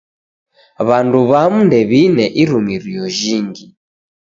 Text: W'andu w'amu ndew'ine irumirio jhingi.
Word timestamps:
W'andu 0.87 1.19
w'amu 1.29 1.57
ndew'ine 1.65 2.25
irumirio 2.41 3.05
jhingi. 3.17 3.65